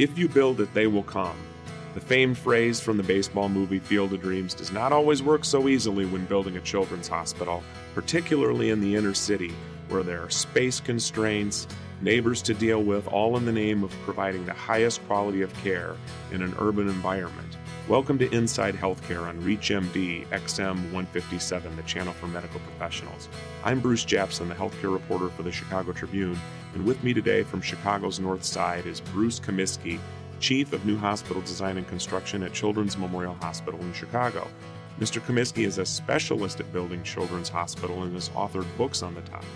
[0.00, 1.36] If you build it, they will come.
[1.92, 5.68] The famed phrase from the baseball movie Field of Dreams does not always work so
[5.68, 7.62] easily when building a children's hospital,
[7.94, 9.52] particularly in the inner city,
[9.90, 11.66] where there are space constraints,
[12.00, 15.94] neighbors to deal with, all in the name of providing the highest quality of care
[16.32, 17.49] in an urban environment.
[17.90, 23.28] Welcome to Inside Healthcare on ReachMD XM 157, the channel for medical professionals.
[23.64, 26.38] I'm Bruce Japsen, the healthcare reporter for the Chicago Tribune,
[26.74, 29.98] and with me today from Chicago's North Side is Bruce Komiske,
[30.38, 34.46] Chief of New Hospital Design and Construction at Children's Memorial Hospital in Chicago.
[35.00, 35.20] Mr.
[35.20, 39.48] Komiske is a specialist at building children's hospital and has authored books on the topic.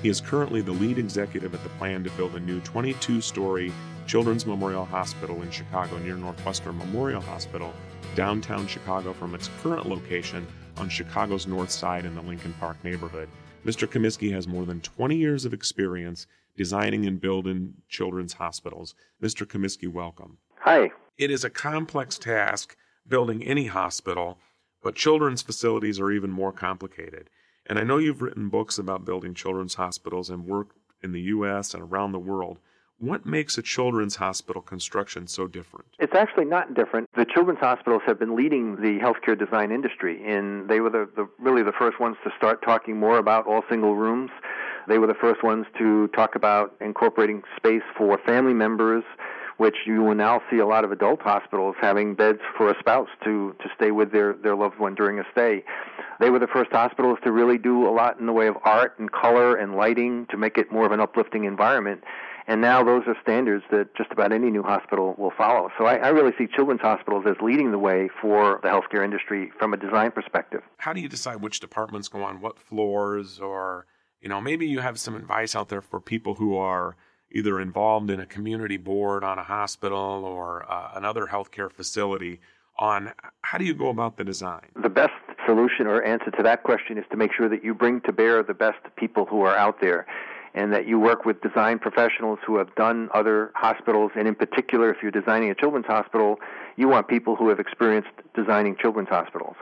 [0.00, 3.74] He is currently the lead executive at the plan to build a new 22 story
[4.06, 7.72] Children's Memorial Hospital in Chicago near Northwestern Memorial Hospital,
[8.14, 10.46] downtown Chicago from its current location
[10.76, 13.28] on Chicago's north side in the Lincoln Park neighborhood.
[13.64, 13.88] Mr.
[13.88, 18.94] Komiske has more than 20 years of experience designing and building children's hospitals.
[19.22, 19.46] Mr.
[19.46, 20.36] Komiske, welcome.
[20.60, 20.92] Hi.
[21.16, 22.76] It is a complex task
[23.08, 24.38] building any hospital,
[24.82, 27.30] but children's facilities are even more complicated.
[27.66, 31.72] And I know you've written books about building children's hospitals and worked in the U.S.
[31.72, 32.58] and around the world.
[33.04, 35.84] What makes a children's hospital construction so different?
[35.98, 37.10] It's actually not different.
[37.14, 41.28] The children's hospitals have been leading the healthcare design industry, and they were the, the,
[41.38, 44.30] really the first ones to start talking more about all single rooms.
[44.88, 49.04] They were the first ones to talk about incorporating space for family members,
[49.56, 53.08] which you will now see a lot of adult hospitals having beds for a spouse
[53.24, 55.64] to, to stay with their, their loved one during a stay.
[56.20, 58.98] They were the first hospitals to really do a lot in the way of art
[58.98, 62.02] and color and lighting to make it more of an uplifting environment.
[62.46, 65.70] And now those are standards that just about any new hospital will follow.
[65.78, 69.50] So I, I, really see children's hospitals as leading the way for the healthcare industry
[69.58, 70.60] from a design perspective.
[70.76, 73.86] How do you decide which departments go on what floors or,
[74.20, 76.96] you know, maybe you have some advice out there for people who are
[77.34, 82.40] either involved in a community board on a hospital or uh, another healthcare facility
[82.78, 84.66] on how do you go about the design?
[84.80, 85.12] The best
[85.46, 88.42] solution or answer to that question is to make sure that you bring to bear
[88.42, 90.06] the best people who are out there
[90.54, 94.12] and that you work with design professionals who have done other hospitals.
[94.16, 96.38] And in particular, if you're designing a children's hospital,
[96.76, 99.56] you want people who have experienced designing children's hospitals.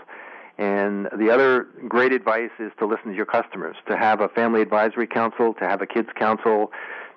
[0.58, 4.60] And the other great advice is to listen to your customers, to have a family
[4.60, 6.70] advisory council, to have a kids council,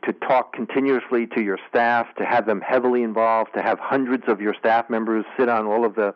[0.04, 4.42] to talk continuously to your staff, to have them heavily involved, to have hundreds of
[4.42, 6.14] your staff members sit on all of the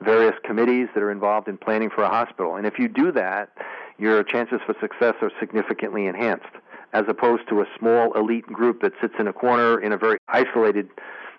[0.00, 2.56] various committees that are involved in planning for a hospital.
[2.56, 3.50] And if you do that,
[3.98, 6.54] your chances for success are significantly enhanced
[6.92, 10.18] as opposed to a small elite group that sits in a corner in a very
[10.28, 10.88] isolated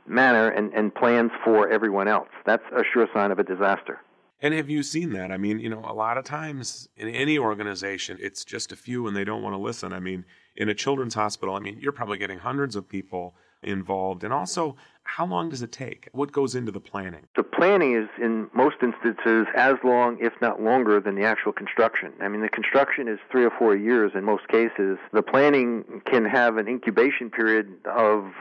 [0.07, 2.29] manner and, and plans for everyone else.
[2.45, 3.99] That's a sure sign of a disaster.
[4.41, 5.31] And have you seen that?
[5.31, 9.07] I mean, you know, a lot of times in any organization, it's just a few
[9.07, 9.93] and they don't want to listen.
[9.93, 10.25] I mean,
[10.55, 14.23] in a children's hospital, I mean, you're probably getting hundreds of people involved.
[14.23, 16.09] And also, how long does it take?
[16.13, 17.27] What goes into the planning?
[17.35, 22.13] The planning is, in most instances, as long, if not longer, than the actual construction.
[22.21, 24.97] I mean, the construction is three or four years in most cases.
[25.13, 28.31] The planning can have an incubation period of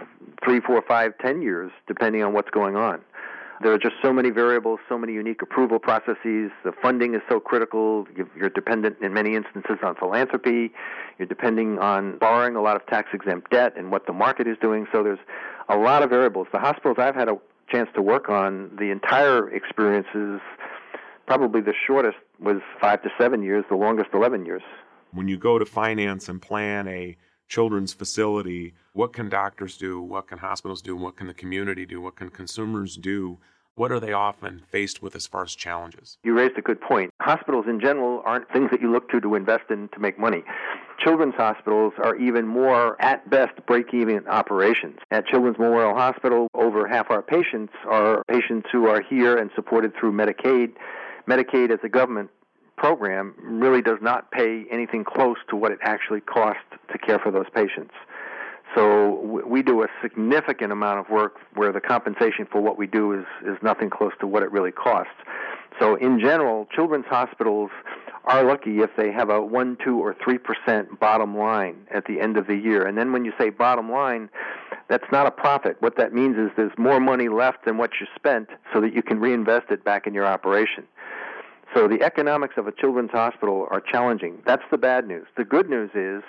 [0.44, 3.00] three, four, five, ten years, depending on what's going on.
[3.62, 6.50] There are just so many variables, so many unique approval processes.
[6.64, 8.06] The funding is so critical.
[8.34, 10.72] You're dependent in many instances on philanthropy.
[11.18, 14.56] You're depending on borrowing a lot of tax exempt debt and what the market is
[14.62, 14.86] doing.
[14.90, 15.18] So there's
[15.68, 16.46] a lot of variables.
[16.52, 17.36] The hospitals I've had a
[17.68, 20.40] chance to work on, the entire experience is
[21.26, 24.62] probably the shortest was five to seven years, the longest 11 years.
[25.12, 27.16] When you go to finance and plan a
[27.46, 30.00] children's facility, what can doctors do?
[30.00, 30.96] What can hospitals do?
[30.96, 32.00] What can the community do?
[32.00, 33.38] What can consumers do?
[33.76, 36.18] What are they often faced with as far as challenges?
[36.24, 37.12] You raised a good point.
[37.22, 40.42] Hospitals in general aren't things that you look to to invest in to make money.
[40.98, 44.98] Children's hospitals are even more, at best, break even operations.
[45.10, 49.94] At Children's Memorial Hospital, over half our patients are patients who are here and supported
[49.98, 50.72] through Medicaid.
[51.26, 52.28] Medicaid, as a government
[52.76, 56.62] program really does not pay anything close to what it actually costs
[56.92, 57.94] to care for those patients.
[58.74, 63.12] So we do a significant amount of work where the compensation for what we do
[63.12, 65.12] is, is nothing close to what it really costs.
[65.80, 67.70] So in general, children's hospitals
[68.24, 72.36] are lucky if they have a 1, 2, or 3% bottom line at the end
[72.36, 72.86] of the year.
[72.86, 74.28] And then when you say bottom line,
[74.88, 75.76] that's not a profit.
[75.80, 79.02] What that means is there's more money left than what you spent so that you
[79.02, 80.84] can reinvest it back in your operation.
[81.74, 84.42] So the economics of a children's hospital are challenging.
[84.44, 85.26] That's the bad news.
[85.36, 86.22] The good news is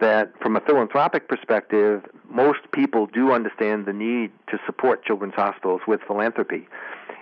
[0.00, 5.80] that from a philanthropic perspective, most people do understand the need to support children's hospitals
[5.86, 6.68] with philanthropy.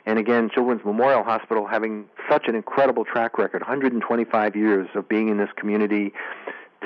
[0.05, 5.28] And again, Children's Memorial Hospital having such an incredible track record, 125 years of being
[5.28, 6.12] in this community,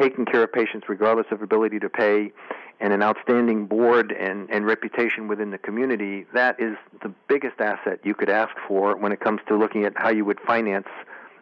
[0.01, 2.33] taking care of patients regardless of ability to pay,
[2.81, 8.01] and an outstanding board and, and reputation within the community, that is the biggest asset
[8.03, 10.89] you could ask for when it comes to looking at how you would finance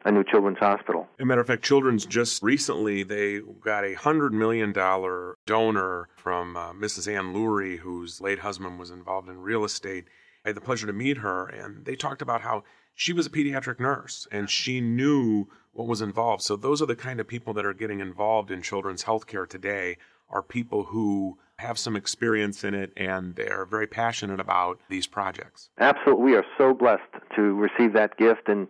[0.09, 1.07] a new children's hospital.
[1.19, 6.09] As a matter of fact, Children's just recently they got a hundred million dollar donor
[6.17, 7.13] from uh, Mrs.
[7.13, 10.07] Ann Lurie, whose late husband was involved in real estate.
[10.45, 12.65] I had the pleasure to meet her, and they talked about how
[12.95, 16.43] she was a pediatric nurse and she knew what was involved.
[16.43, 19.99] So those are the kind of people that are getting involved in children's healthcare today
[20.31, 25.71] are people who have some experience in it and they're very passionate about these projects.
[25.79, 26.25] Absolutely.
[26.25, 27.03] We are so blessed
[27.37, 28.67] to receive that gift and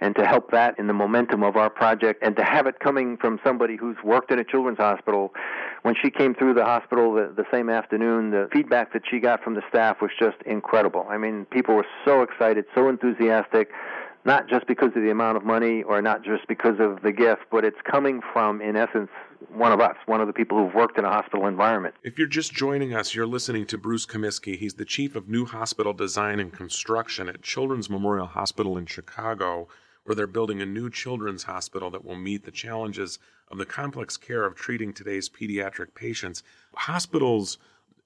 [0.00, 3.16] and to help that in the momentum of our project and to have it coming
[3.16, 5.32] from somebody who's worked in a children's hospital
[5.82, 9.42] when she came through the hospital the, the same afternoon the feedback that she got
[9.42, 13.70] from the staff was just incredible i mean people were so excited so enthusiastic
[14.26, 17.42] not just because of the amount of money or not just because of the gift,
[17.50, 19.08] but it's coming from, in essence,
[19.54, 21.94] one of us, one of the people who've worked in a hospital environment.
[22.02, 24.58] If you're just joining us, you're listening to Bruce Komiske.
[24.58, 29.68] He's the chief of new hospital design and construction at Children's Memorial Hospital in Chicago,
[30.06, 33.18] where they're building a new children's hospital that will meet the challenges
[33.48, 36.44] of the complex care of treating today's pediatric patients.
[36.74, 37.58] Hospitals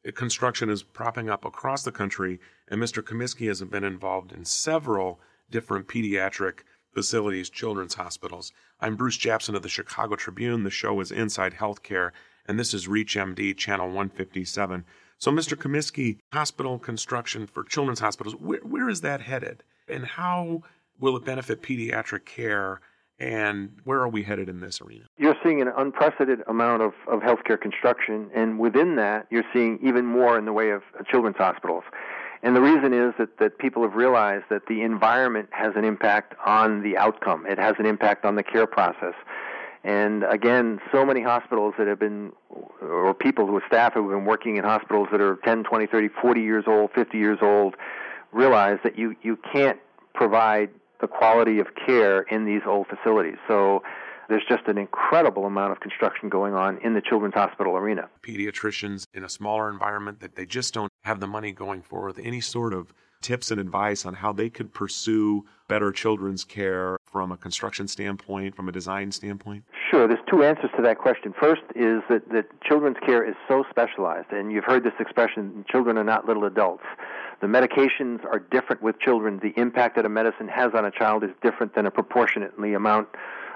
[0.05, 3.02] eh, construction is propping up across the country, and Mr.
[3.02, 5.20] Komiske has been involved in several
[5.50, 6.61] different pediatric
[6.94, 8.50] facilities, children's hospitals.
[8.81, 10.64] I'm Bruce Japsen of the Chicago Tribune.
[10.64, 12.12] The show is Inside Healthcare,
[12.47, 14.85] and this is ReachMD, channel 157.
[15.19, 15.55] So, Mr.
[15.55, 19.62] Komiske, hospital construction for children's hospitals, where, where is that headed?
[19.87, 20.62] And how
[21.00, 22.81] will it benefit pediatric care?
[23.19, 25.05] And where are we headed in this arena?
[25.19, 30.06] You're seeing an unprecedented amount of, of healthcare construction, and within that, you're seeing even
[30.06, 31.85] more in the way of children's hospitals.
[32.43, 36.35] And the reason is that, that people have realized that the environment has an impact
[36.47, 37.44] on the outcome.
[37.47, 39.14] It has an impact on the care process.
[39.85, 42.32] And again, so many hospitals that have been,
[42.81, 45.87] or people who are staff who have been working in hospitals that are 10, 20,
[45.87, 47.76] 30, 40 years old, 50 years old,
[48.32, 49.79] realize that you, you can't
[50.14, 50.70] provide
[51.00, 53.37] the quality of care in these old facilities.
[53.49, 53.82] So
[54.29, 58.08] there's just an incredible amount of construction going on in the children's hospital arena.
[58.23, 62.19] Pediatricians in a smaller environment that they just don't have the money going for with
[62.19, 67.32] any sort of tips and advice on how they could pursue better children's care from
[67.32, 69.64] a construction standpoint, from a design standpoint?
[69.90, 70.06] Sure.
[70.06, 71.34] There's two answers to that question.
[71.38, 75.98] First is that, that children's care is so specialized, and you've heard this expression children
[75.98, 76.84] are not little adults.
[77.40, 79.40] The medications are different with children.
[79.42, 83.08] The impact that a medicine has on a child is different than a proportionately amount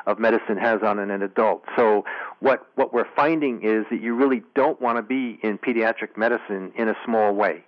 [0.07, 1.63] of medicine has on an adult.
[1.77, 2.05] So
[2.41, 6.73] what what we're finding is that you really don't want to be in pediatric medicine
[6.77, 7.65] in a small way.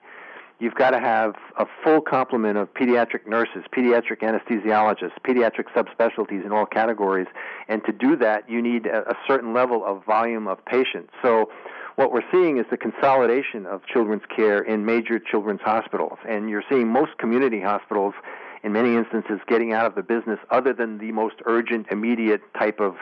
[0.58, 6.52] You've got to have a full complement of pediatric nurses, pediatric anesthesiologists, pediatric subspecialties in
[6.52, 7.26] all categories,
[7.68, 11.12] and to do that, you need a, certain level of volume of patients.
[11.22, 11.50] So
[11.96, 16.64] what we're seeing is the consolidation of children's care in major children's hospitals, and you're
[16.70, 18.14] seeing most community hospitals
[18.62, 22.80] in many instances getting out of the business other than the most urgent, immediate type
[22.80, 22.96] of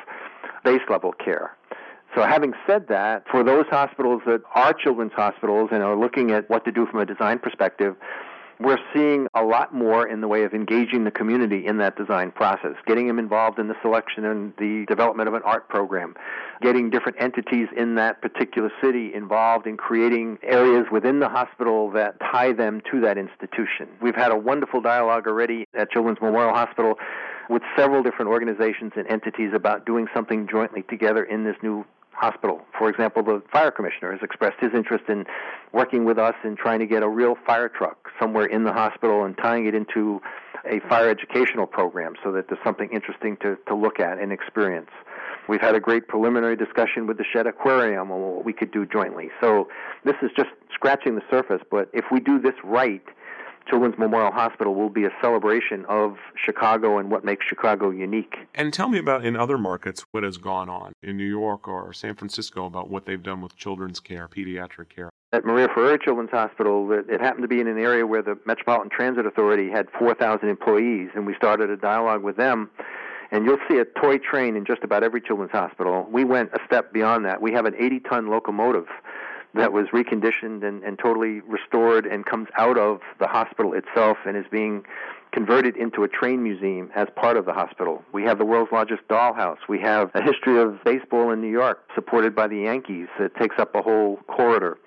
[0.64, 1.56] base level care.
[2.14, 6.48] So, having said that, for those hospitals that are children's hospitals and are looking at
[6.48, 7.96] what to do from a design perspective,
[8.60, 12.30] we're seeing a lot more in the way of engaging the community in that design
[12.30, 16.14] process, getting them involved in the selection and the development of an art program,
[16.62, 22.18] getting different entities in that particular city involved in creating areas within the hospital that
[22.20, 23.88] tie them to that institution.
[24.00, 26.94] We've had a wonderful dialogue already at Children's Memorial Hospital
[27.50, 32.62] with several different organizations and entities about doing something jointly together in this new hospital.
[32.78, 35.24] For example, the fire commissioner has expressed his interest in
[35.72, 39.24] working with us in trying to get a real fire truck somewhere in the hospital
[39.24, 40.20] and tying it into
[40.64, 44.90] a fire educational program so that there's something interesting to, to look at and experience.
[45.48, 48.86] We've had a great preliminary discussion with the Shedd Aquarium on what we could do
[48.86, 49.30] jointly.
[49.40, 49.68] So
[50.04, 53.04] this is just scratching the surface, but if we do this right,
[53.68, 58.34] Children's Memorial Hospital will be a celebration of Chicago and what makes Chicago unique.
[58.54, 61.92] And tell me about in other markets what has gone on in New York or
[61.92, 65.10] San Francisco about what they've done with children's care, pediatric care.
[65.32, 68.90] At Maria Fareri Children's Hospital, it happened to be in an area where the Metropolitan
[68.90, 72.70] Transit Authority had 4,000 employees, and we started a dialogue with them.
[73.32, 76.06] And you'll see a toy train in just about every children's hospital.
[76.12, 77.42] We went a step beyond that.
[77.42, 78.86] We have an 80 ton locomotive
[79.54, 84.36] that was reconditioned and, and totally restored and comes out of the hospital itself and
[84.36, 84.84] is being
[85.32, 88.02] converted into a train museum as part of the hospital.
[88.12, 89.58] We have the world's largest dollhouse.
[89.68, 93.56] We have a history of baseball in New York supported by the Yankees that takes
[93.58, 94.78] up a whole corridor.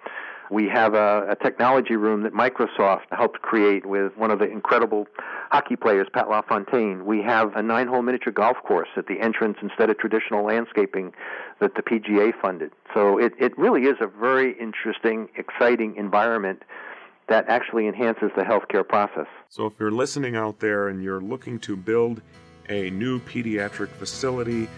[0.49, 5.07] We have a, a technology room that Microsoft helped create with one of the incredible
[5.51, 7.05] hockey players, Pat LaFontaine.
[7.05, 11.13] We have a nine hole miniature golf course at the entrance instead of traditional landscaping
[11.59, 12.71] that the PGA funded.
[12.93, 16.63] So it, it really is a very interesting, exciting environment
[17.27, 19.27] that actually enhances the healthcare process.
[19.49, 22.21] So if you're listening out there and you're looking to build
[22.69, 24.69] a new pediatric facility,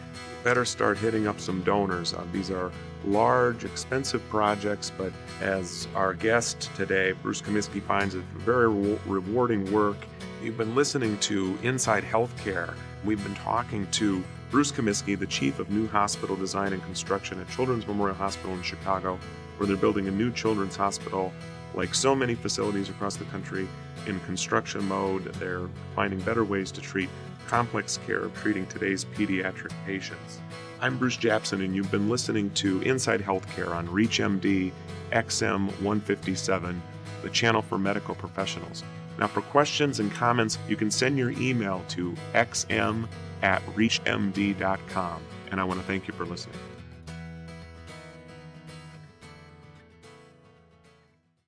[0.43, 2.13] better start hitting up some donors.
[2.13, 2.71] Uh, these are
[3.05, 9.71] large, expensive projects, but as our guest today, Bruce Komiske, finds it very re- rewarding
[9.71, 9.97] work.
[10.43, 12.73] You've been listening to Inside Healthcare.
[13.03, 17.49] We've been talking to Bruce Komiske, the Chief of New Hospital Design and Construction at
[17.49, 19.19] Children's Memorial Hospital in Chicago,
[19.57, 21.31] where they're building a new children's hospital.
[21.75, 23.67] Like so many facilities across the country,
[24.07, 27.09] in construction mode, they're finding better ways to treat
[27.49, 30.39] complex care of treating today's pediatric patients.
[30.81, 34.71] I'm Bruce Japsen, and you've been listening to Inside Healthcare on ReachMD
[35.11, 36.79] XM 157,
[37.23, 38.83] the channel for medical professionals.
[39.17, 43.07] Now, for questions and comments, you can send your email to xm
[43.41, 45.21] at reachmd.com.
[45.49, 46.59] And I want to thank you for listening.